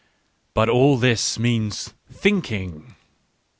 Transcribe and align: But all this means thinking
But 0.55 0.67
all 0.67 0.97
this 0.97 1.37
means 1.37 1.93
thinking 2.11 2.95